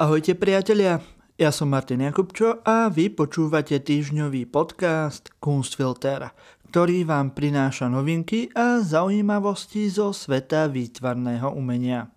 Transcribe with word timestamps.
Ahojte 0.00 0.32
priatelia, 0.32 1.04
ja 1.36 1.52
som 1.52 1.76
Martin 1.76 2.00
Jakubčo 2.00 2.64
a 2.64 2.88
vy 2.88 3.12
počúvate 3.12 3.84
týždňový 3.84 4.48
podcast 4.48 5.28
Kunstfilter, 5.44 6.32
ktorý 6.72 7.04
vám 7.04 7.36
prináša 7.36 7.92
novinky 7.92 8.48
a 8.56 8.80
zaujímavosti 8.80 9.92
zo 9.92 10.16
sveta 10.16 10.72
výtvarného 10.72 11.52
umenia. 11.52 12.08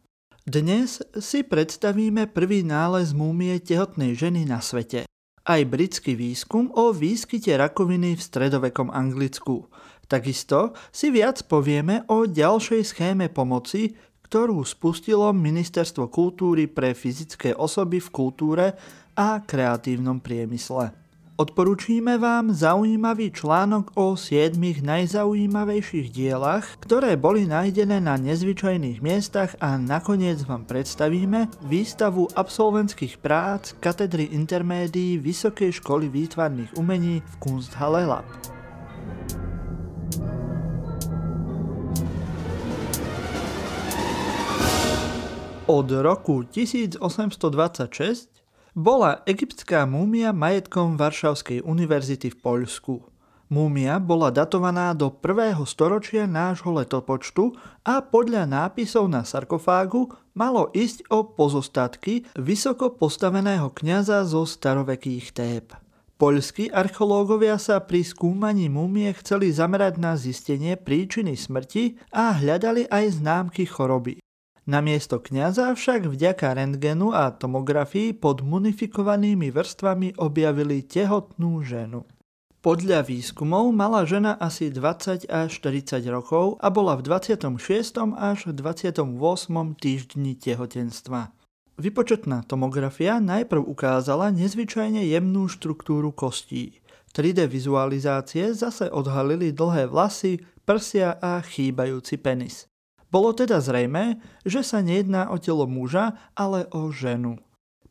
Dnes 0.48 1.04
si 1.20 1.44
predstavíme 1.44 2.32
prvý 2.32 2.64
nález 2.64 3.12
múmie 3.12 3.60
tehotnej 3.60 4.16
ženy 4.16 4.48
na 4.48 4.64
svete. 4.64 5.04
Aj 5.44 5.60
britský 5.68 6.16
výskum 6.16 6.72
o 6.80 6.96
výskyte 6.96 7.52
rakoviny 7.52 8.16
v 8.16 8.22
stredovekom 8.24 8.96
Anglicku. 8.96 9.68
Takisto 10.08 10.72
si 10.96 11.12
viac 11.12 11.44
povieme 11.52 12.08
o 12.08 12.24
ďalšej 12.32 12.80
schéme 12.96 13.28
pomoci, 13.28 13.92
ktorú 14.34 14.66
spustilo 14.66 15.30
Ministerstvo 15.30 16.10
kultúry 16.10 16.66
pre 16.66 16.98
fyzické 16.98 17.54
osoby 17.54 18.02
v 18.02 18.10
kultúre 18.10 18.66
a 19.14 19.38
kreatívnom 19.46 20.18
priemysle. 20.26 20.90
Odporúčíme 21.38 22.18
vám 22.18 22.50
zaujímavý 22.50 23.30
článok 23.30 23.94
o 23.94 24.18
7 24.18 24.58
najzaujímavejších 24.58 26.10
dielach, 26.10 26.66
ktoré 26.82 27.14
boli 27.14 27.46
nájdené 27.46 28.02
na 28.02 28.18
nezvyčajných 28.18 29.06
miestach 29.06 29.54
a 29.62 29.78
nakoniec 29.78 30.42
vám 30.50 30.66
predstavíme 30.66 31.54
výstavu 31.70 32.26
absolventských 32.34 33.22
prác 33.22 33.78
katedry 33.78 34.34
intermédií 34.34 35.22
Vysokej 35.22 35.78
školy 35.78 36.10
výtvarných 36.10 36.74
umení 36.74 37.22
v 37.22 37.34
Kunsthalle 37.38 38.10
Lab. 38.10 38.53
Od 45.64 45.88
roku 45.88 46.44
1826 46.44 47.00
bola 48.76 49.24
egyptská 49.24 49.88
múmia 49.88 50.36
majetkom 50.36 51.00
Varšavskej 51.00 51.64
univerzity 51.64 52.36
v 52.36 52.38
Poľsku. 52.44 53.00
Múmia 53.48 53.96
bola 53.96 54.28
datovaná 54.28 54.92
do 54.92 55.08
1. 55.08 55.56
storočia 55.64 56.28
nášho 56.28 56.68
letopočtu 56.68 57.56
a 57.88 58.04
podľa 58.04 58.44
nápisov 58.44 59.08
na 59.08 59.24
sarkofágu 59.24 60.12
malo 60.36 60.68
ísť 60.76 61.08
o 61.08 61.32
pozostatky 61.32 62.28
vysoko 62.36 62.92
postaveného 63.00 63.72
kňaza 63.72 64.28
zo 64.28 64.44
starovekých 64.44 65.32
Tép. 65.32 65.80
Poľskí 66.20 66.76
archeológovia 66.76 67.56
sa 67.56 67.80
pri 67.80 68.04
skúmaní 68.04 68.68
múmie 68.68 69.16
chceli 69.16 69.48
zamerať 69.56 69.96
na 69.96 70.20
zistenie 70.20 70.76
príčiny 70.76 71.40
smrti 71.40 72.04
a 72.12 72.36
hľadali 72.36 72.92
aj 72.92 73.24
známky 73.24 73.64
choroby. 73.64 74.20
Namiesto 74.64 75.20
kňaza 75.20 75.76
však 75.76 76.08
vďaka 76.08 76.56
rentgenu 76.56 77.12
a 77.12 77.36
tomografii 77.36 78.16
pod 78.16 78.40
munifikovanými 78.48 79.52
vrstvami 79.52 80.16
objavili 80.16 80.80
tehotnú 80.80 81.60
ženu. 81.68 82.08
Podľa 82.64 83.04
výskumov 83.04 83.76
mala 83.76 84.08
žena 84.08 84.40
asi 84.40 84.72
20 84.72 85.28
až 85.28 85.50
40 85.60 86.00
rokov 86.08 86.56
a 86.64 86.72
bola 86.72 86.96
v 86.96 87.04
26. 87.12 87.60
až 88.16 88.40
28. 88.56 89.04
týždni 89.76 90.40
tehotenstva. 90.40 91.36
Vypočetná 91.76 92.48
tomografia 92.48 93.20
najprv 93.20 93.68
ukázala 93.68 94.32
nezvyčajne 94.32 95.04
jemnú 95.12 95.52
štruktúru 95.52 96.16
kostí. 96.16 96.80
3D 97.12 97.52
vizualizácie 97.52 98.56
zase 98.56 98.88
odhalili 98.88 99.52
dlhé 99.52 99.92
vlasy, 99.92 100.40
prsia 100.64 101.20
a 101.20 101.44
chýbajúci 101.44 102.16
penis. 102.16 102.72
Bolo 103.14 103.30
teda 103.30 103.62
zrejme, 103.62 104.18
že 104.42 104.66
sa 104.66 104.82
nejedná 104.82 105.30
o 105.30 105.38
telo 105.38 105.70
muža, 105.70 106.18
ale 106.34 106.66
o 106.74 106.90
ženu. 106.90 107.38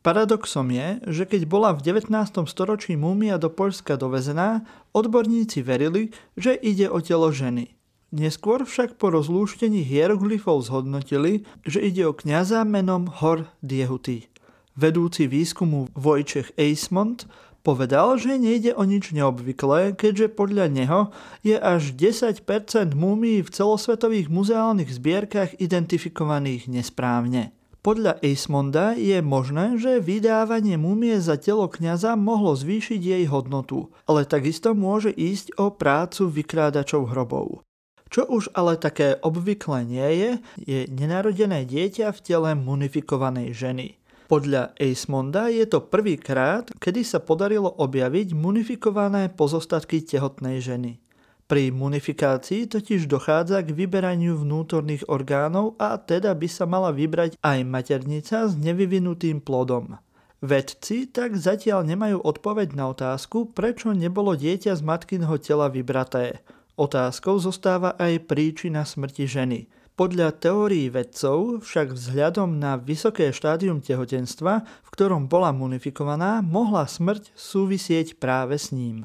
Paradoxom 0.03 0.67
je, 0.75 0.99
že 1.07 1.31
keď 1.31 1.47
bola 1.47 1.71
v 1.71 1.95
19. 1.95 2.11
storočí 2.51 2.99
múmia 2.99 3.39
do 3.39 3.47
Poľska 3.47 3.95
dovezená, 3.95 4.67
odborníci 4.91 5.63
verili, 5.63 6.11
že 6.35 6.59
ide 6.59 6.91
o 6.91 6.99
telo 6.99 7.31
ženy. 7.31 7.71
Neskôr 8.11 8.67
však 8.67 8.99
po 8.99 9.15
rozlúštení 9.15 9.87
hieroglyfov 9.87 10.67
zhodnotili, 10.67 11.47
že 11.63 11.79
ide 11.79 12.03
o 12.11 12.19
kňaza 12.19 12.67
menom 12.67 13.07
Hor 13.07 13.47
Diehuty. 13.63 14.27
Vedúci 14.75 15.31
výskumu 15.31 15.87
Vojčech 15.95 16.51
Eismont 16.59 17.31
Povedal, 17.63 18.19
že 18.19 18.43
nejde 18.43 18.75
o 18.75 18.83
nič 18.83 19.15
neobvyklé, 19.15 19.95
keďže 19.95 20.35
podľa 20.35 20.67
neho 20.67 21.01
je 21.47 21.55
až 21.55 21.95
10% 21.95 22.43
múmií 22.99 23.39
v 23.39 23.53
celosvetových 23.55 24.27
muzeálnych 24.27 24.91
zbierkach 24.91 25.55
identifikovaných 25.63 26.67
nesprávne. 26.67 27.55
Podľa 27.83 28.19
Eismonda 28.23 28.99
je 28.99 29.19
možné, 29.23 29.79
že 29.79 30.03
vydávanie 30.03 30.75
múmie 30.75 31.19
za 31.23 31.39
telo 31.39 31.71
kňaza 31.71 32.19
mohlo 32.19 32.55
zvýšiť 32.55 32.99
jej 32.99 33.25
hodnotu, 33.31 33.95
ale 34.11 34.27
takisto 34.27 34.75
môže 34.75 35.15
ísť 35.15 35.55
o 35.59 35.71
prácu 35.71 36.31
vykrádačov 36.31 37.15
hrobov. 37.15 37.63
Čo 38.11 38.27
už 38.27 38.55
ale 38.59 38.75
také 38.75 39.19
obvykle 39.23 39.87
nie 39.87 40.11
je, 40.19 40.31
je 40.63 40.79
nenarodené 40.91 41.63
dieťa 41.67 42.11
v 42.11 42.23
tele 42.23 42.51
munifikovanej 42.59 43.55
ženy. 43.55 44.02
Podľa 44.33 44.73
Eismonda 44.81 45.53
je 45.53 45.69
to 45.69 45.93
prvýkrát, 45.93 46.65
kedy 46.81 47.05
sa 47.05 47.21
podarilo 47.21 47.69
objaviť 47.69 48.33
munifikované 48.33 49.29
pozostatky 49.29 50.01
tehotnej 50.01 50.57
ženy. 50.57 51.05
Pri 51.45 51.69
munifikácii 51.69 52.65
totiž 52.65 53.13
dochádza 53.13 53.61
k 53.61 53.77
vyberaniu 53.77 54.41
vnútorných 54.41 55.05
orgánov 55.13 55.77
a 55.77 56.01
teda 56.01 56.33
by 56.33 56.49
sa 56.49 56.65
mala 56.65 56.97
vybrať 56.97 57.37
aj 57.45 57.61
maternica 57.61 58.49
s 58.49 58.57
nevyvinutým 58.57 59.45
plodom. 59.45 60.01
Vedci 60.41 61.13
tak 61.13 61.37
zatiaľ 61.37 61.85
nemajú 61.93 62.25
odpoveď 62.25 62.73
na 62.73 62.89
otázku, 62.89 63.53
prečo 63.53 63.93
nebolo 63.93 64.33
dieťa 64.33 64.73
z 64.73 64.81
matkinho 64.81 65.37
tela 65.45 65.69
vybraté. 65.69 66.41
Otázkou 66.81 67.37
zostáva 67.37 68.01
aj 68.01 68.25
príčina 68.25 68.89
smrti 68.89 69.29
ženy– 69.29 69.61
podľa 69.95 70.33
teórií 70.41 70.89
vedcov 70.89 71.63
však 71.63 71.93
vzhľadom 71.93 72.57
na 72.57 72.81
vysoké 72.81 73.29
štádium 73.31 73.85
tehotenstva, 73.85 74.65
v 74.65 74.89
ktorom 74.89 75.29
bola 75.29 75.53
munifikovaná, 75.53 76.41
mohla 76.41 76.89
smrť 76.89 77.33
súvisieť 77.37 78.17
práve 78.17 78.57
s 78.57 78.73
ním. 78.73 79.05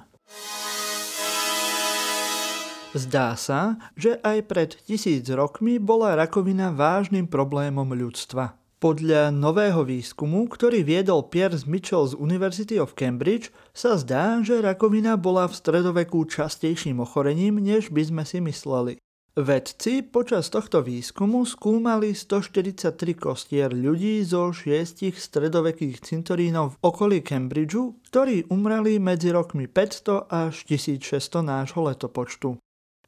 Zdá 2.95 3.37
sa, 3.37 3.77
že 3.93 4.17
aj 4.23 4.37
pred 4.47 4.71
tisíc 4.87 5.27
rokmi 5.29 5.77
bola 5.77 6.15
rakovina 6.15 6.73
vážnym 6.73 7.27
problémom 7.27 7.85
ľudstva. 7.93 8.57
Podľa 8.77 9.33
nového 9.33 9.81
výskumu, 9.81 10.45
ktorý 10.45 10.85
viedol 10.85 11.25
Piers 11.33 11.65
Mitchell 11.65 12.05
z 12.05 12.13
University 12.13 12.77
of 12.77 12.93
Cambridge, 12.93 13.49
sa 13.73 13.97
zdá, 13.97 14.37
že 14.45 14.61
rakovina 14.61 15.17
bola 15.17 15.49
v 15.49 15.57
stredoveku 15.57 16.29
častejším 16.29 17.01
ochorením, 17.01 17.57
než 17.57 17.89
by 17.89 18.05
sme 18.05 18.23
si 18.23 18.37
mysleli. 18.37 19.01
Vedci 19.37 20.01
počas 20.01 20.49
tohto 20.49 20.81
výskumu 20.81 21.45
skúmali 21.45 22.17
143 22.17 22.89
kostier 23.13 23.69
ľudí 23.69 24.25
zo 24.25 24.49
šiestich 24.49 25.13
stredovekých 25.13 26.01
cintorínov 26.01 26.73
v 26.73 26.77
okolí 26.81 27.21
Cambridgeu, 27.21 28.01
ktorí 28.09 28.49
umreli 28.49 28.97
medzi 28.97 29.29
rokmi 29.29 29.69
500 29.69 30.25
až 30.33 30.65
1600 30.65 31.45
nášho 31.45 31.85
letopočtu. 31.85 32.57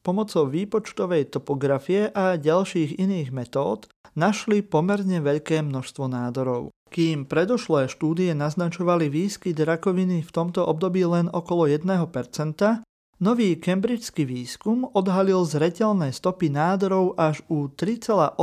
Pomocou 0.06 0.46
výpočtovej 0.46 1.34
topografie 1.34 2.14
a 2.14 2.38
ďalších 2.38 3.02
iných 3.02 3.34
metód 3.34 3.90
našli 4.14 4.62
pomerne 4.62 5.26
veľké 5.26 5.66
množstvo 5.66 6.14
nádorov. 6.14 6.70
Kým 6.94 7.26
predošlé 7.26 7.90
štúdie 7.90 8.38
naznačovali 8.38 9.10
výskyt 9.10 9.58
rakoviny 9.58 10.22
v 10.22 10.30
tomto 10.30 10.62
období 10.62 11.02
len 11.10 11.26
okolo 11.34 11.66
1%, 11.66 12.06
Nový 13.20 13.60
cambridgeský 13.60 14.24
výskum 14.24 14.88
odhalil 14.96 15.44
zreteľné 15.44 16.16
stopy 16.16 16.48
nádorov 16.48 17.20
až 17.20 17.44
u 17.52 17.68
3,8% 17.68 18.40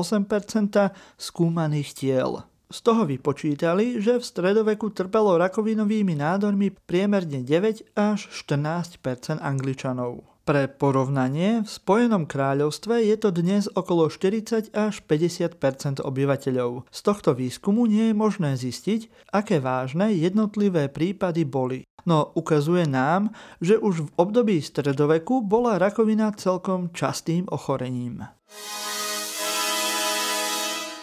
skúmaných 1.17 1.97
tiel. 1.97 2.45
Z 2.69 2.85
toho 2.85 3.09
vypočítali, 3.09 4.05
že 4.05 4.21
v 4.21 4.29
stredoveku 4.29 4.93
trpelo 4.93 5.41
rakovinovými 5.41 6.21
nádormi 6.21 6.77
priemerne 6.85 7.41
9 7.41 7.97
až 7.97 8.29
14% 8.29 9.01
Angličanov. 9.41 10.36
Pre 10.47 10.71
porovnanie, 10.71 11.67
v 11.67 11.69
Spojenom 11.69 12.23
kráľovstve 12.23 13.03
je 13.03 13.19
to 13.19 13.35
dnes 13.35 13.67
okolo 13.67 14.07
40 14.07 14.71
až 14.79 15.03
50 15.03 15.59
obyvateľov. 15.99 16.87
Z 16.87 17.01
tohto 17.03 17.35
výskumu 17.35 17.91
nie 17.91 18.09
je 18.09 18.15
možné 18.15 18.55
zistiť, 18.55 19.11
aké 19.35 19.59
vážne 19.59 20.15
jednotlivé 20.15 20.87
prípady 20.87 21.43
boli. 21.43 21.83
No 22.07 22.31
ukazuje 22.39 22.87
nám, 22.87 23.35
že 23.59 23.75
už 23.75 24.07
v 24.07 24.13
období 24.23 24.63
stredoveku 24.63 25.43
bola 25.43 25.83
rakovina 25.83 26.31
celkom 26.39 26.95
častým 26.95 27.51
ochorením. 27.51 28.23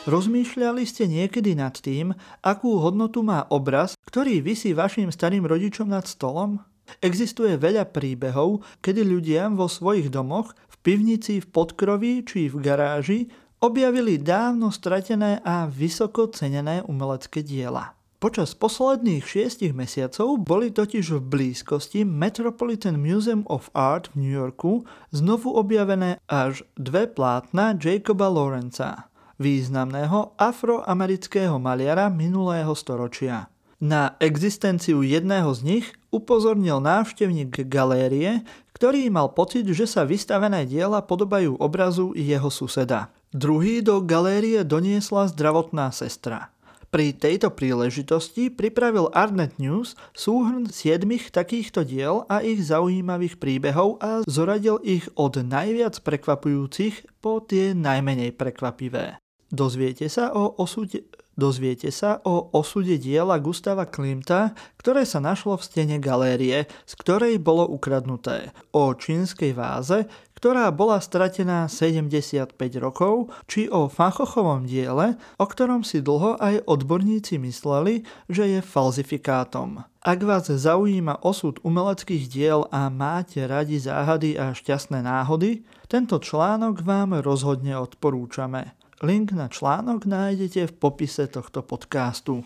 Rozmýšľali 0.08 0.88
ste 0.88 1.12
niekedy 1.12 1.52
nad 1.60 1.76
tým, 1.76 2.16
akú 2.40 2.80
hodnotu 2.80 3.20
má 3.28 3.44
obraz, 3.52 4.00
ktorý 4.08 4.40
vysí 4.40 4.72
vašim 4.72 5.12
starým 5.12 5.44
rodičom 5.44 5.92
nad 5.92 6.08
stolom? 6.08 6.64
Existuje 7.00 7.56
veľa 7.56 7.92
príbehov, 7.92 8.64
kedy 8.84 9.02
ľudia 9.04 9.52
vo 9.52 9.68
svojich 9.72 10.12
domoch, 10.12 10.56
v 10.72 10.76
pivnici, 10.84 11.40
v 11.40 11.48
podkroví 11.48 12.28
či 12.28 12.52
v 12.52 12.60
garáži 12.60 13.20
objavili 13.64 14.20
dávno 14.20 14.72
stratené 14.76 15.40
a 15.48 15.64
vysoko 15.72 16.28
cenené 16.28 16.84
umelecké 16.84 17.40
diela. 17.40 17.96
Počas 18.24 18.56
posledných 18.56 19.20
šiestich 19.20 19.76
mesiacov 19.76 20.40
boli 20.40 20.72
totiž 20.72 21.20
v 21.20 21.20
blízkosti 21.20 22.08
Metropolitan 22.08 22.96
Museum 22.96 23.44
of 23.52 23.68
Art 23.76 24.16
v 24.16 24.24
New 24.24 24.32
Yorku 24.32 24.88
znovu 25.12 25.52
objavené 25.52 26.24
až 26.32 26.64
dve 26.80 27.12
plátna 27.12 27.76
Jacoba 27.76 28.32
Lawrenca, 28.32 29.12
významného 29.44 30.40
afroamerického 30.40 31.60
maliara 31.60 32.08
minulého 32.08 32.72
storočia. 32.72 33.52
Na 33.82 34.18
existenciu 34.22 35.02
jedného 35.02 35.50
z 35.54 35.62
nich 35.64 35.86
upozornil 36.14 36.82
návštevník 36.82 37.66
galérie, 37.70 38.46
ktorý 38.78 39.10
mal 39.10 39.32
pocit, 39.34 39.66
že 39.70 39.90
sa 39.90 40.06
vystavené 40.06 40.66
diela 40.66 41.02
podobajú 41.02 41.58
obrazu 41.58 42.14
jeho 42.14 42.50
suseda. 42.54 43.10
Druhý 43.34 43.82
do 43.82 44.02
galérie 44.02 44.62
doniesla 44.62 45.30
zdravotná 45.32 45.90
sestra– 45.90 46.50
pri 46.94 47.10
tejto 47.10 47.50
príležitosti 47.50 48.54
pripravil 48.54 49.10
Arnet 49.18 49.58
News 49.58 49.98
súhrn 50.14 50.70
siedmých 50.70 51.34
takýchto 51.34 51.82
diel 51.82 52.22
a 52.30 52.46
ich 52.46 52.62
zaujímavých 52.70 53.42
príbehov 53.42 53.98
a 53.98 54.22
zoradil 54.30 54.78
ich 54.86 55.10
od 55.18 55.42
najviac 55.42 56.06
prekvapujúcich 56.06 57.18
po 57.18 57.42
tie 57.42 57.74
najmenej 57.74 58.38
prekvapivé. 58.38 59.18
Dozviete 59.50 60.06
sa 60.06 60.38
o 60.38 60.54
osude, 60.62 61.10
Dozviete 61.34 61.90
sa 61.90 62.22
o 62.22 62.54
osude 62.54 63.02
diela 63.02 63.42
Gustava 63.42 63.90
Klimta, 63.90 64.54
ktoré 64.78 65.02
sa 65.02 65.18
našlo 65.18 65.58
v 65.58 65.66
stene 65.66 65.98
galérie, 65.98 66.70
z 66.86 66.94
ktorej 66.94 67.42
bolo 67.42 67.66
ukradnuté, 67.66 68.54
o 68.70 68.94
čínskej 68.94 69.58
váze, 69.58 70.06
ktorá 70.38 70.70
bola 70.70 71.02
stratená 71.02 71.66
75 71.66 72.54
rokov, 72.78 73.34
či 73.50 73.66
o 73.66 73.90
Fanchochovom 73.90 74.70
diele, 74.70 75.18
o 75.42 75.46
ktorom 75.50 75.82
si 75.82 76.06
dlho 76.06 76.38
aj 76.38 76.70
odborníci 76.70 77.42
mysleli, 77.42 78.06
že 78.30 78.54
je 78.54 78.60
falzifikátom. 78.62 79.88
Ak 80.04 80.20
vás 80.22 80.52
zaujíma 80.52 81.24
osud 81.24 81.64
umeleckých 81.64 82.28
diel 82.28 82.68
a 82.70 82.92
máte 82.92 83.42
radi 83.48 83.80
záhady 83.80 84.36
a 84.36 84.52
šťastné 84.52 85.02
náhody, 85.02 85.64
tento 85.88 86.20
článok 86.20 86.84
vám 86.84 87.24
rozhodne 87.24 87.80
odporúčame. 87.80 88.76
Link 89.04 89.36
na 89.36 89.52
článok 89.52 90.08
nájdete 90.08 90.72
v 90.72 90.74
popise 90.80 91.28
tohto 91.28 91.60
podcastu. 91.60 92.40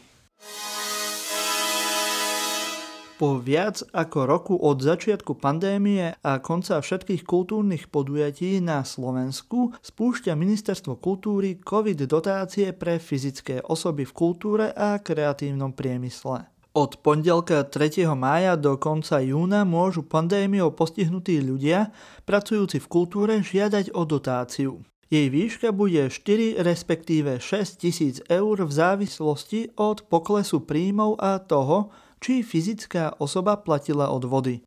Po 3.21 3.37
viac 3.37 3.85
ako 3.93 4.19
roku 4.25 4.55
od 4.57 4.81
začiatku 4.81 5.37
pandémie 5.37 6.17
a 6.17 6.41
konca 6.41 6.81
všetkých 6.81 7.29
kultúrnych 7.29 7.93
podujatí 7.93 8.57
na 8.57 8.81
Slovensku 8.81 9.77
spúšťa 9.85 10.33
Ministerstvo 10.33 10.97
kultúry 10.97 11.61
COVID 11.61 12.09
dotácie 12.09 12.73
pre 12.73 12.97
fyzické 12.97 13.61
osoby 13.61 14.09
v 14.09 14.13
kultúre 14.17 14.65
a 14.73 14.97
kreatívnom 14.97 15.77
priemysle. 15.77 16.41
Od 16.73 16.91
pondelka 17.05 17.69
3. 17.69 18.09
mája 18.17 18.57
do 18.57 18.81
konca 18.81 19.21
júna 19.21 19.61
môžu 19.61 20.01
pandémiou 20.09 20.73
postihnutí 20.73 21.37
ľudia 21.37 21.93
pracujúci 22.25 22.81
v 22.81 22.87
kultúre 22.89 23.45
žiadať 23.45 23.93
o 23.93 24.01
dotáciu. 24.09 24.81
Jej 25.07 25.31
výška 25.31 25.71
bude 25.71 26.11
4 26.11 26.59
respektíve 26.59 27.39
6 27.39 27.79
tisíc 27.79 28.19
eur 28.27 28.59
v 28.59 28.71
závislosti 28.71 29.79
od 29.79 30.03
poklesu 30.03 30.67
príjmov 30.67 31.15
a 31.23 31.39
toho, 31.39 31.95
či 32.19 32.43
fyzická 32.43 33.15
osoba 33.23 33.55
platila 33.55 34.11
od 34.11 34.27
vody. 34.27 34.59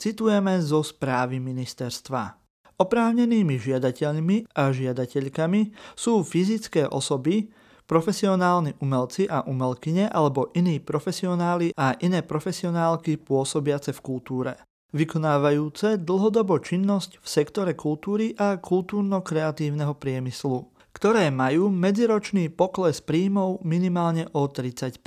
Citujeme 0.00 0.56
zo 0.64 0.80
správy 0.80 1.36
ministerstva. 1.44 2.40
Oprávnenými 2.80 3.60
žiadateľmi 3.60 4.56
a 4.56 4.72
žiadateľkami 4.72 5.60
sú 5.92 6.24
fyzické 6.24 6.88
osoby, 6.88 7.52
profesionálni 7.84 8.72
umelci 8.80 9.28
a 9.28 9.44
umelkyne 9.44 10.08
alebo 10.08 10.48
iní 10.56 10.80
profesionáli 10.80 11.76
a 11.76 12.00
iné 12.00 12.24
profesionálky 12.24 13.20
pôsobiace 13.20 13.92
v 13.92 14.00
kultúre 14.00 14.71
vykonávajúce 14.92 16.00
dlhodobo 16.00 16.60
činnosť 16.60 17.20
v 17.20 17.26
sektore 17.26 17.72
kultúry 17.72 18.36
a 18.36 18.60
kultúrno-kreatívneho 18.60 19.96
priemyslu, 19.96 20.68
ktoré 20.92 21.32
majú 21.32 21.72
medziročný 21.72 22.52
pokles 22.52 23.00
príjmov 23.00 23.64
minimálne 23.64 24.28
o 24.36 24.48
30 24.48 25.00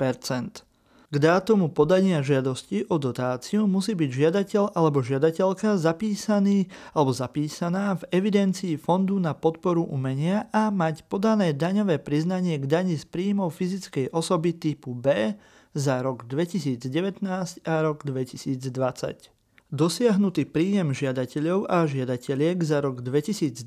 k 1.06 1.22
dátumu 1.22 1.70
podania 1.70 2.18
žiadosti 2.18 2.90
o 2.90 2.98
dotáciu 2.98 3.70
musí 3.70 3.94
byť 3.94 4.10
žiadateľ 4.10 4.74
alebo 4.74 4.98
žiadateľka 5.06 5.78
zapísaný 5.78 6.66
alebo 6.98 7.14
zapísaná 7.14 7.94
v 7.94 8.10
evidencii 8.10 8.74
Fondu 8.74 9.14
na 9.22 9.30
podporu 9.30 9.86
umenia 9.86 10.50
a 10.50 10.74
mať 10.74 11.06
podané 11.06 11.54
daňové 11.54 12.02
priznanie 12.02 12.58
k 12.58 12.66
dani 12.66 12.98
z 12.98 13.06
príjmov 13.06 13.54
fyzickej 13.54 14.10
osoby 14.10 14.58
typu 14.58 14.98
B 14.98 15.38
za 15.78 16.02
rok 16.02 16.26
2019 16.26 17.22
a 17.62 17.74
rok 17.86 18.02
2020. 18.02 19.35
Dosiahnutý 19.66 20.46
príjem 20.46 20.94
žiadateľov 20.94 21.66
a 21.66 21.90
žiadateľiek 21.90 22.62
za 22.62 22.78
rok 22.86 23.02
2019 23.02 23.66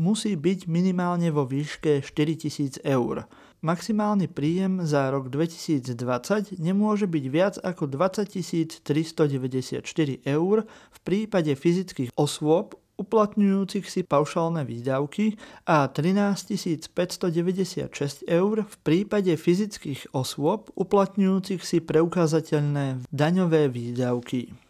musí 0.00 0.32
byť 0.32 0.64
minimálne 0.64 1.28
vo 1.28 1.44
výške 1.44 2.00
4000 2.00 2.80
eur. 2.88 3.28
Maximálny 3.60 4.32
príjem 4.32 4.80
za 4.88 5.12
rok 5.12 5.28
2020 5.28 6.56
nemôže 6.56 7.04
byť 7.04 7.24
viac 7.28 7.60
ako 7.60 7.84
20 7.84 8.80
394 8.80 9.84
eur 10.24 10.56
v 10.64 10.98
prípade 11.04 11.52
fyzických 11.52 12.08
osôb 12.16 12.72
uplatňujúcich 12.96 13.84
si 13.84 14.08
paušálne 14.08 14.64
výdavky 14.64 15.36
a 15.68 15.84
13 15.84 16.48
596 16.96 18.24
eur 18.24 18.56
v 18.64 18.76
prípade 18.80 19.36
fyzických 19.36 20.16
osôb 20.16 20.72
uplatňujúcich 20.72 21.60
si 21.60 21.84
preukázateľné 21.84 23.04
daňové 23.12 23.68
výdavky. 23.68 24.63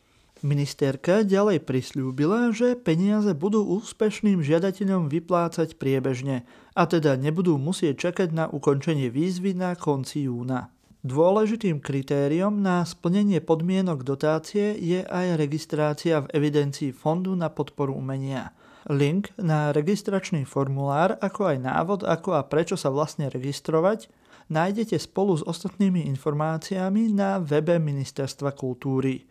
Ministerka 0.45 1.25
ďalej 1.25 1.65
prislúbila, 1.65 2.53
že 2.53 2.77
peniaze 2.77 3.33
budú 3.33 3.65
úspešným 3.81 4.45
žiadateľom 4.45 5.09
vyplácať 5.09 5.81
priebežne 5.81 6.45
a 6.77 6.85
teda 6.85 7.17
nebudú 7.17 7.57
musieť 7.57 8.13
čakať 8.13 8.37
na 8.37 8.45
ukončenie 8.53 9.09
výzvy 9.09 9.57
na 9.57 9.73
konci 9.73 10.29
júna. 10.29 10.69
Dôležitým 11.01 11.81
kritériom 11.81 12.61
na 12.61 12.85
splnenie 12.85 13.41
podmienok 13.41 14.05
dotácie 14.05 14.77
je 14.77 15.01
aj 15.09 15.41
registrácia 15.41 16.21
v 16.21 16.37
evidencii 16.37 16.93
Fondu 16.93 17.33
na 17.33 17.49
podporu 17.49 17.97
umenia. 17.97 18.53
Link 18.93 19.33
na 19.41 19.73
registračný 19.73 20.45
formulár, 20.45 21.17
ako 21.25 21.57
aj 21.57 21.59
návod, 21.65 22.01
ako 22.05 22.37
a 22.37 22.45
prečo 22.45 22.77
sa 22.77 22.93
vlastne 22.93 23.33
registrovať, 23.33 24.13
nájdete 24.53 25.01
spolu 25.01 25.41
s 25.41 25.43
ostatnými 25.49 26.05
informáciami 26.13 27.17
na 27.17 27.41
webe 27.41 27.81
Ministerstva 27.81 28.53
kultúry. 28.53 29.25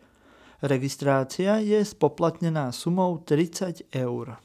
Registrácia 0.64 1.60
je 1.60 1.76
spoplatnená 1.84 2.72
sumou 2.72 3.20
30 3.20 3.84
eur. 3.92 4.40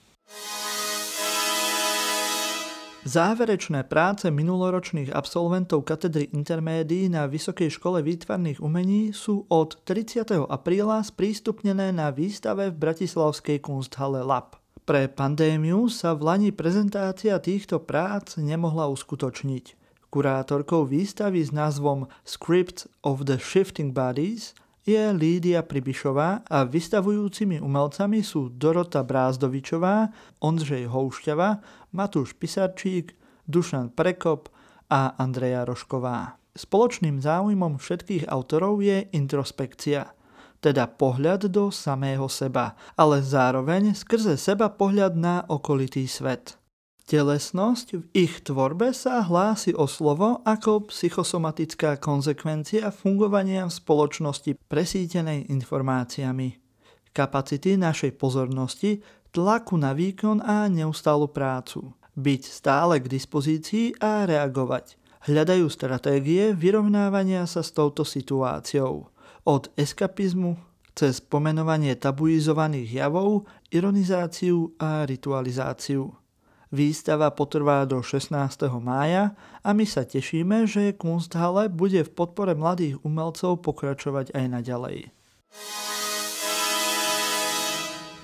Záverečné 3.08 3.88
práce 3.88 4.28
minuloročných 4.28 5.16
absolventov 5.16 5.88
katedry 5.88 6.28
intermédií 6.36 7.08
na 7.08 7.24
Vysokej 7.24 7.72
škole 7.72 8.04
výtvarných 8.04 8.60
umení 8.60 9.16
sú 9.16 9.48
od 9.48 9.80
30. 9.88 10.44
apríla 10.44 11.08
sprístupnené 11.08 11.96
na 11.96 12.12
výstave 12.12 12.68
v 12.68 12.76
Bratislavskej 12.76 13.64
Kunsthalle 13.64 14.20
Lab. 14.20 14.60
Pre 14.84 15.08
pandémiu 15.08 15.88
sa 15.88 16.12
v 16.20 16.28
Lani 16.28 16.52
prezentácia 16.52 17.40
týchto 17.40 17.80
prác 17.80 18.36
nemohla 18.36 18.92
uskutočniť. 18.92 19.80
Kurátorkou 20.12 20.84
výstavy 20.84 21.48
s 21.48 21.56
názvom 21.56 22.12
Script 22.28 22.92
of 23.08 23.24
the 23.24 23.40
Shifting 23.40 23.96
Bodies 23.96 24.52
je 24.90 25.04
Lídia 25.14 25.62
Pribišová 25.62 26.42
a 26.50 26.66
vystavujúcimi 26.66 27.62
umelcami 27.62 28.26
sú 28.26 28.50
Dorota 28.50 29.06
Brázdovičová, 29.06 30.10
Ondřej 30.42 30.90
Houšťava, 30.90 31.50
Matúš 31.94 32.34
Pisarčík, 32.34 33.14
Dušan 33.46 33.94
Prekop 33.94 34.50
a 34.90 35.14
Andreja 35.22 35.62
Rošková. 35.66 36.42
Spoločným 36.58 37.22
záujmom 37.22 37.78
všetkých 37.78 38.26
autorov 38.28 38.82
je 38.82 39.06
introspekcia, 39.14 40.10
teda 40.60 40.90
pohľad 40.90 41.48
do 41.54 41.70
samého 41.70 42.26
seba, 42.28 42.74
ale 42.98 43.22
zároveň 43.22 43.94
skrze 43.96 44.36
seba 44.36 44.74
pohľad 44.74 45.14
na 45.16 45.46
okolitý 45.46 46.10
svet. 46.10 46.60
Telesnosť 47.10 47.88
v 47.98 48.04
ich 48.14 48.46
tvorbe 48.46 48.94
sa 48.94 49.26
hlási 49.26 49.74
o 49.74 49.90
slovo 49.90 50.46
ako 50.46 50.94
psychosomatická 50.94 51.98
konsekvencia 51.98 52.94
fungovania 52.94 53.66
v 53.66 53.74
spoločnosti 53.74 54.54
presítenej 54.70 55.50
informáciami. 55.50 56.62
Kapacity 57.10 57.82
našej 57.82 58.14
pozornosti, 58.14 59.02
tlaku 59.34 59.82
na 59.82 59.98
výkon 59.98 60.38
a 60.46 60.70
neustálu 60.70 61.34
prácu. 61.34 61.98
Byť 62.14 62.42
stále 62.46 63.02
k 63.02 63.10
dispozícii 63.10 63.98
a 63.98 64.30
reagovať. 64.30 64.94
Hľadajú 65.26 65.66
stratégie 65.66 66.54
vyrovnávania 66.54 67.50
sa 67.50 67.66
s 67.66 67.74
touto 67.74 68.06
situáciou. 68.06 69.10
Od 69.50 69.64
eskapizmu 69.74 70.62
cez 70.94 71.26
pomenovanie 71.26 71.98
tabuizovaných 71.98 73.02
javov, 73.02 73.50
ironizáciu 73.74 74.78
a 74.78 75.10
ritualizáciu 75.10 76.14
Výstava 76.70 77.34
potrvá 77.34 77.82
do 77.90 77.98
16. 77.98 78.30
mája 78.78 79.34
a 79.66 79.74
my 79.74 79.90
sa 79.90 80.06
tešíme, 80.06 80.70
že 80.70 80.94
Kunsthalle 80.94 81.66
bude 81.66 82.06
v 82.06 82.14
podpore 82.14 82.54
mladých 82.54 83.02
umelcov 83.02 83.66
pokračovať 83.66 84.38
aj 84.38 84.46
naďalej. 84.46 84.98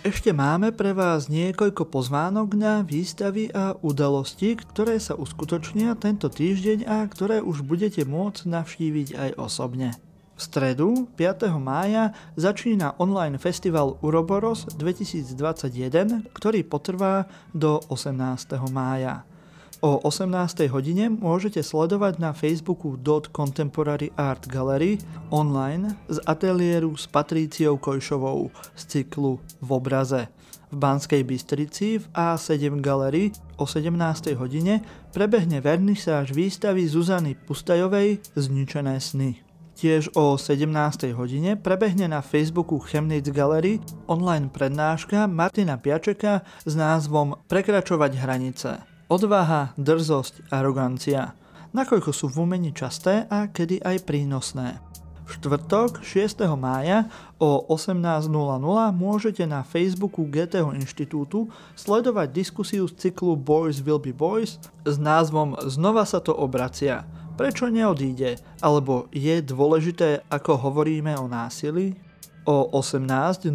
Ešte 0.05 0.29
máme 0.29 0.69
pre 0.69 0.93
vás 0.93 1.25
niekoľko 1.25 1.89
pozvánok 1.89 2.53
na 2.53 2.85
výstavy 2.85 3.49
a 3.49 3.73
udalosti, 3.81 4.53
ktoré 4.53 5.01
sa 5.01 5.17
uskutočnia 5.17 5.97
tento 5.97 6.29
týždeň 6.29 6.85
a 6.85 7.01
ktoré 7.09 7.41
už 7.41 7.65
budete 7.65 8.05
môcť 8.05 8.45
navštíviť 8.45 9.07
aj 9.17 9.29
osobne. 9.41 9.97
V 10.35 10.43
stredu 10.43 11.07
5. 11.15 11.47
mája 11.63 12.11
začína 12.35 12.99
online 12.99 13.39
festival 13.39 13.95
Uroboros 14.03 14.67
2021, 14.75 16.27
ktorý 16.35 16.59
potrvá 16.67 17.23
do 17.55 17.79
18. 17.87 18.59
mája. 18.67 19.23
O 19.79 19.95
18. 20.03 20.67
hodine 20.75 21.07
môžete 21.07 21.63
sledovať 21.63 22.19
na 22.19 22.35
Facebooku 22.35 22.99
Dot 22.99 23.31
Contemporary 23.31 24.11
Art 24.19 24.51
Gallery 24.51 24.99
online 25.31 25.95
z 26.11 26.19
ateliéru 26.27 26.99
s 26.99 27.07
Patríciou 27.07 27.79
Kojšovou 27.79 28.51
z 28.75 28.81
cyklu 28.91 29.39
V 29.63 29.69
obraze. 29.71 30.27
V 30.67 30.75
Banskej 30.75 31.23
Bystrici 31.23 32.03
v 32.03 32.05
A7 32.11 32.83
Gallery 32.83 33.31
o 33.55 33.63
17. 33.63 34.35
hodine 34.35 34.83
prebehne 35.15 35.63
vernisáž 35.63 36.35
výstavy 36.35 36.83
Zuzany 36.91 37.39
Pustajovej 37.39 38.19
Zničené 38.35 38.99
sny. 38.99 39.44
Tiež 39.75 40.15
o 40.15 40.39
17. 40.39 40.71
hodine 41.19 41.59
prebehne 41.59 42.07
na 42.07 42.23
Facebooku 42.23 42.79
Chemnitz 42.79 43.27
Gallery 43.27 43.83
online 44.07 44.47
prednáška 44.47 45.27
Martina 45.27 45.75
Piačeka 45.75 46.47
s 46.63 46.73
názvom 46.79 47.35
Prekračovať 47.51 48.11
hranice. 48.15 48.79
Odvaha, 49.11 49.75
drzosť, 49.75 50.47
arogancia. 50.47 51.35
Nakoľko 51.75 52.15
sú 52.15 52.31
v 52.31 52.47
umení 52.47 52.71
časté 52.71 53.27
a 53.27 53.51
kedy 53.51 53.83
aj 53.83 54.07
prínosné. 54.07 54.79
V 55.27 55.43
štvrtok 55.43 55.99
6. 56.07 56.47
mája 56.55 57.11
o 57.35 57.67
18.00 57.67 58.31
môžete 58.95 59.43
na 59.43 59.59
Facebooku 59.59 60.23
GTO 60.23 60.71
inštitútu 60.71 61.51
sledovať 61.75 62.31
diskusiu 62.31 62.87
z 62.87 62.95
cyklu 62.95 63.35
Boys 63.35 63.83
Will 63.83 63.99
Be 63.99 64.15
Boys 64.15 64.55
s 64.87 64.95
názvom 64.95 65.59
Znova 65.67 66.07
sa 66.07 66.23
to 66.23 66.31
obracia. 66.31 67.03
Prečo 67.35 67.67
neodíde? 67.67 68.39
Alebo 68.63 69.11
je 69.11 69.43
dôležité, 69.43 70.23
ako 70.31 70.55
hovoríme 70.71 71.19
o 71.19 71.27
násilí? 71.27 71.91
O 72.47 72.71
18.00 72.71 73.51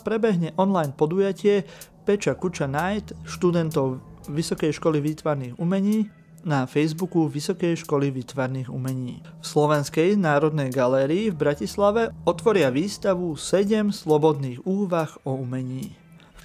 prebehne 0.00 0.56
online 0.56 0.96
podujatie 0.96 1.68
Peča 2.08 2.32
Kuča 2.32 2.64
Night 2.64 3.12
študentov 3.28 4.00
Vysokej 4.32 4.72
školy 4.72 5.04
výtvarných 5.04 5.60
umení 5.60 6.08
na 6.48 6.64
Facebooku 6.64 7.28
Vysokej 7.28 7.84
školy 7.84 8.08
výtvarných 8.08 8.72
umení. 8.72 9.20
V 9.20 9.44
Slovenskej 9.44 10.16
národnej 10.16 10.72
galérii 10.72 11.28
v 11.28 11.36
Bratislave 11.36 12.16
otvoria 12.24 12.72
výstavu 12.72 13.36
7 13.36 13.92
slobodných 13.92 14.64
úvah 14.64 15.12
o 15.28 15.36
umení. 15.36 15.99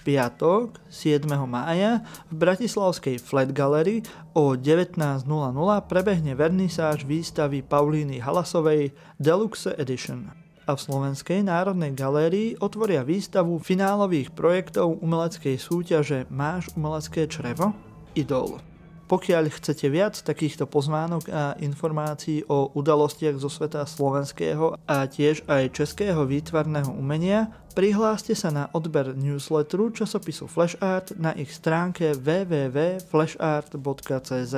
Piatok 0.06 0.78
7. 0.86 1.26
mája 1.50 2.06
v 2.30 2.34
Bratislavskej 2.38 3.18
Flat 3.18 3.50
Gallery 3.50 4.06
o 4.38 4.54
19.00 4.54 5.26
prebehne 5.90 6.38
vernisáž 6.38 7.10
výstavy 7.10 7.66
Paulíny 7.66 8.22
Halasovej 8.22 8.94
Deluxe 9.18 9.74
Edition 9.82 10.30
a 10.70 10.72
v 10.78 10.80
Slovenskej 10.82 11.42
národnej 11.46 11.94
galérii 11.98 12.54
otvoria 12.62 13.02
výstavu 13.02 13.58
finálových 13.58 14.34
projektov 14.34 15.02
umeleckej 15.02 15.58
súťaže 15.58 16.30
Máš 16.30 16.70
umelecké 16.78 17.26
črevo? 17.26 17.74
Idol. 18.14 18.75
Pokiaľ 19.06 19.54
chcete 19.54 19.86
viac 19.94 20.18
takýchto 20.18 20.66
pozvánok 20.66 21.30
a 21.30 21.54
informácií 21.62 22.42
o 22.50 22.74
udalostiach 22.74 23.38
zo 23.38 23.54
sveta 23.54 23.86
slovenského 23.86 24.82
a 24.90 25.06
tiež 25.06 25.46
aj 25.46 25.78
českého 25.78 26.26
výtvarného 26.26 26.90
umenia, 26.90 27.54
prihláste 27.78 28.34
sa 28.34 28.50
na 28.50 28.66
odber 28.74 29.14
newsletteru 29.14 29.94
časopisu 29.94 30.50
Flashart 30.50 31.14
na 31.22 31.38
ich 31.38 31.54
stránke 31.54 32.18
www.flashart.cz. 32.18 34.56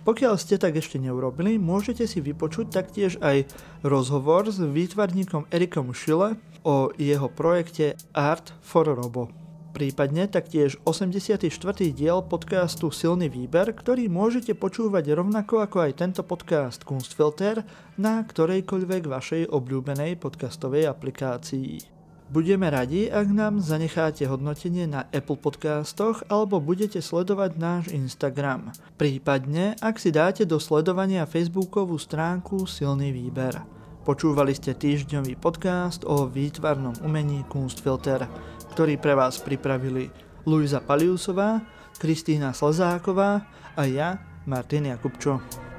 Pokiaľ 0.00 0.34
ste 0.40 0.56
tak 0.56 0.80
ešte 0.80 0.96
neurobili, 0.96 1.60
môžete 1.60 2.08
si 2.08 2.24
vypočuť 2.24 2.72
taktiež 2.72 3.20
aj 3.20 3.52
rozhovor 3.84 4.48
s 4.48 4.64
výtvarníkom 4.64 5.52
Erikom 5.52 5.92
Schille 5.92 6.40
o 6.64 6.88
jeho 6.96 7.28
projekte 7.28 8.00
Art 8.16 8.56
for 8.64 8.88
Robo. 8.88 9.49
Prípadne 9.70 10.26
taktiež 10.26 10.82
84. 10.82 11.46
diel 11.94 12.18
podcastu 12.26 12.90
Silný 12.90 13.30
výber, 13.30 13.70
ktorý 13.70 14.10
môžete 14.10 14.58
počúvať 14.58 15.14
rovnako 15.14 15.62
ako 15.62 15.86
aj 15.86 15.92
tento 15.94 16.22
podcast 16.26 16.82
Kunstfilter 16.82 17.62
na 17.94 18.18
ktorejkoľvek 18.26 19.02
vašej 19.06 19.42
obľúbenej 19.46 20.18
podcastovej 20.18 20.90
aplikácii. 20.90 21.86
Budeme 22.30 22.66
radi, 22.66 23.10
ak 23.10 23.26
nám 23.30 23.62
zanecháte 23.62 24.26
hodnotenie 24.26 24.90
na 24.90 25.06
Apple 25.14 25.38
Podcastoch 25.38 26.26
alebo 26.26 26.58
budete 26.58 26.98
sledovať 26.98 27.50
náš 27.54 27.84
Instagram. 27.94 28.74
Prípadne, 28.98 29.78
ak 29.78 30.02
si 30.02 30.10
dáte 30.10 30.46
do 30.50 30.58
sledovania 30.58 31.30
Facebookovú 31.30 31.94
stránku 31.94 32.66
Silný 32.66 33.14
výber. 33.14 33.80
Počúvali 34.00 34.56
ste 34.56 34.72
týždňový 34.72 35.36
podcast 35.36 36.08
o 36.08 36.24
výtvarnom 36.24 36.96
umení 37.04 37.44
Kunstfilter, 37.52 38.24
ktorý 38.72 38.96
pre 38.96 39.18
vás 39.18 39.38
pripravili 39.42 40.10
Luisa 40.46 40.80
Paliusová, 40.80 41.60
Kristýna 42.00 42.56
Slzáková 42.56 43.44
a 43.76 43.82
ja, 43.84 44.16
Martin 44.48 44.88
Jakubčo. 44.88 45.69